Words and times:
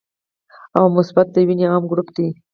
او 0.77 0.85
مثبت 0.97 1.27
د 1.31 1.37
وینې 1.47 1.65
عام 1.71 1.83
ګروپ 1.91 2.07
دی 2.17 2.27